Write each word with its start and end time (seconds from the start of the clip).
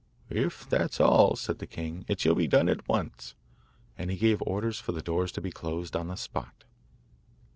'If 0.31 0.67
that's 0.67 0.99
all,' 0.99 1.35
said 1.35 1.59
the 1.59 1.67
king, 1.67 2.05
'it 2.07 2.19
shall 2.19 2.33
be 2.33 2.47
done 2.47 2.67
at 2.69 2.89
once.' 2.89 3.35
And 3.99 4.09
he 4.09 4.17
gave 4.17 4.41
orders 4.41 4.79
for 4.79 4.93
the 4.93 5.01
doors 5.03 5.31
to 5.33 5.41
be 5.41 5.51
closed 5.51 5.95
on 5.95 6.07
the 6.07 6.15
spot. 6.15 6.63